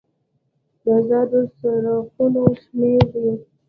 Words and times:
د 0.83 0.85
ازادو 0.97 1.39
څرخونو 1.57 2.43
شمیر 2.61 3.03
دی. 3.13 3.29